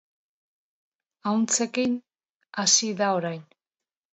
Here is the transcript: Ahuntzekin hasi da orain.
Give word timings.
Ahuntzekin 1.27 1.93
hasi 2.61 2.93
da 3.05 3.15
orain. 3.21 3.45